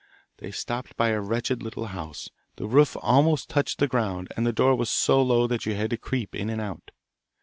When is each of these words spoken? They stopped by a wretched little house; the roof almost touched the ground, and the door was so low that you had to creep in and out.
They 0.39 0.49
stopped 0.49 0.97
by 0.97 1.09
a 1.09 1.21
wretched 1.21 1.61
little 1.61 1.85
house; 1.85 2.31
the 2.55 2.65
roof 2.65 2.97
almost 3.03 3.49
touched 3.49 3.77
the 3.77 3.87
ground, 3.87 4.29
and 4.35 4.47
the 4.47 4.51
door 4.51 4.75
was 4.75 4.89
so 4.89 5.21
low 5.21 5.45
that 5.45 5.67
you 5.67 5.75
had 5.75 5.91
to 5.91 5.97
creep 5.97 6.33
in 6.33 6.49
and 6.49 6.59
out. 6.59 6.89